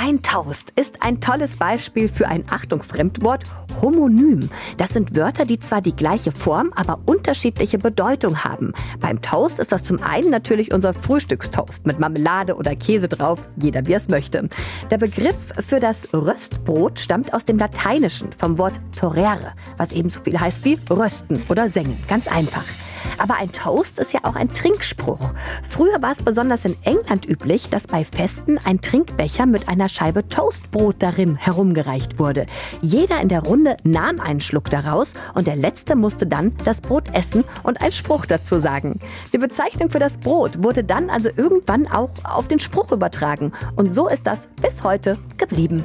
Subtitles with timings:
[0.00, 3.42] Ein Toast ist ein tolles Beispiel für ein Achtung Fremdwort
[3.82, 4.48] Homonym.
[4.76, 8.74] Das sind Wörter, die zwar die gleiche Form, aber unterschiedliche Bedeutung haben.
[9.00, 13.88] Beim Toast ist das zum einen natürlich unser Frühstückstoast mit Marmelade oder Käse drauf, jeder
[13.88, 14.48] wie es möchte.
[14.88, 20.38] Der Begriff für das Röstbrot stammt aus dem Lateinischen vom Wort torere, was ebenso viel
[20.38, 21.98] heißt wie rösten oder sengen.
[22.06, 22.64] Ganz einfach.
[23.18, 25.34] Aber ein Toast ist ja auch ein Trinkspruch.
[25.68, 30.28] Früher war es besonders in England üblich, dass bei Festen ein Trinkbecher mit einer Scheibe
[30.28, 32.46] Toastbrot darin herumgereicht wurde.
[32.80, 37.04] Jeder in der Runde nahm einen Schluck daraus und der Letzte musste dann das Brot
[37.12, 39.00] essen und einen Spruch dazu sagen.
[39.32, 43.52] Die Bezeichnung für das Brot wurde dann also irgendwann auch auf den Spruch übertragen.
[43.76, 45.84] Und so ist das bis heute geblieben.